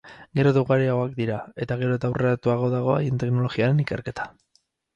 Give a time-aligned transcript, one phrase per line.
[0.37, 4.31] Gero eta ugariagoak dira, eta gero eta aurreratuago dago haien teknologiaren ikerketa.